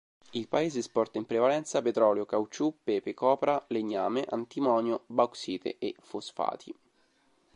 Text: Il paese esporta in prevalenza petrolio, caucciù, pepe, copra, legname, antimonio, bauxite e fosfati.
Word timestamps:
Il 0.31 0.47
paese 0.47 0.79
esporta 0.79 1.19
in 1.19 1.27
prevalenza 1.27 1.83
petrolio, 1.83 2.25
caucciù, 2.25 2.75
pepe, 2.83 3.13
copra, 3.13 3.63
legname, 3.67 4.25
antimonio, 4.31 5.03
bauxite 5.05 5.75
e 5.77 5.93
fosfati. 5.99 6.75